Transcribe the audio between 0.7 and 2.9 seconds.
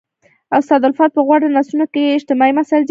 الفت په غوره نثرونو کښي اجتماعي مسائل زیات راغلي.